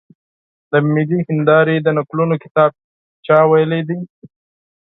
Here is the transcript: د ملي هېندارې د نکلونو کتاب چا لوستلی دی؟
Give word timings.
د 0.71 0.73
ملي 0.93 1.19
هېندارې 1.27 1.75
د 1.81 1.87
نکلونو 1.97 2.35
کتاب 2.43 2.71
چا 3.25 3.37
لوستلی 3.47 3.81
دی؟ 3.87 3.99